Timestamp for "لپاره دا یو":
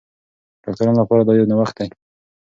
1.01-1.49